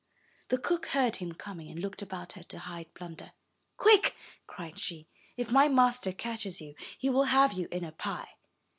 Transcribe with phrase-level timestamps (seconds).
[0.47, 3.33] The cook heard him coming, and looked about her to hide Blunder.
[3.77, 4.15] ''Quick!''
[4.47, 5.07] cried she.
[5.37, 8.29] 'If my master catches you, he will have you in a pie.